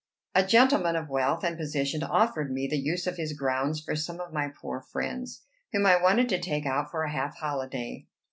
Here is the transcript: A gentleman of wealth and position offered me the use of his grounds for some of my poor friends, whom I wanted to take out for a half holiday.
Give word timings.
A 0.33 0.43
gentleman 0.43 0.95
of 0.95 1.09
wealth 1.09 1.43
and 1.43 1.55
position 1.55 2.01
offered 2.01 2.51
me 2.51 2.65
the 2.65 2.79
use 2.79 3.05
of 3.05 3.17
his 3.17 3.33
grounds 3.33 3.79
for 3.79 3.95
some 3.95 4.19
of 4.19 4.33
my 4.33 4.47
poor 4.47 4.81
friends, 4.81 5.43
whom 5.73 5.85
I 5.85 6.01
wanted 6.01 6.27
to 6.29 6.39
take 6.41 6.65
out 6.65 6.89
for 6.89 7.03
a 7.03 7.11
half 7.11 7.35
holiday. 7.37 8.07